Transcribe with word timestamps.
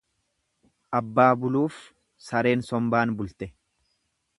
Abbaa 0.99 1.29
buluuf 1.43 1.77
sareen 2.31 2.67
sonbaan 2.71 3.15
bulte. 3.21 3.55